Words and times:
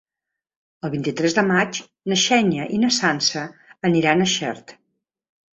El 0.87 0.91
vint-i-tres 0.93 1.35
de 1.39 1.43
maig 1.49 1.81
na 2.13 2.19
Xènia 2.23 2.67
i 2.79 2.81
na 2.87 2.91
Sança 2.97 3.47
aniran 3.91 4.25
a 4.25 4.31
Xert. 4.37 4.79